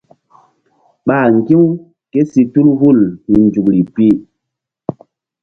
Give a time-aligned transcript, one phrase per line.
[1.05, 1.63] Ɓa ŋgi̧ u
[2.11, 4.07] ké si tul hul hi̧ nzukri pi.